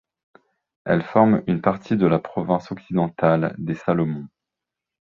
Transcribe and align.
Elles 0.85 1.03
forment 1.03 1.43
une 1.45 1.61
partie 1.61 1.95
de 1.95 2.07
la 2.07 2.17
Province 2.17 2.71
occidentale 2.71 3.53
des 3.59 3.75
Salomon. 3.75 4.25